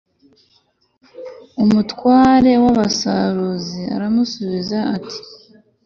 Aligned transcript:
umutware 1.63 2.51
w'abasaruzi 2.63 3.81
aramusubiza 3.95 4.77
ati 4.95 5.19